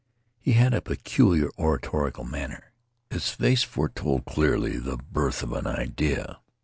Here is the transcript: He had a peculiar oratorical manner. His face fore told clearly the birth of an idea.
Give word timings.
He 0.39 0.53
had 0.53 0.73
a 0.73 0.81
peculiar 0.81 1.51
oratorical 1.59 2.23
manner. 2.23 2.73
His 3.11 3.29
face 3.29 3.61
fore 3.61 3.89
told 3.89 4.25
clearly 4.25 4.79
the 4.79 4.97
birth 4.97 5.43
of 5.43 5.53
an 5.53 5.67
idea. 5.67 6.39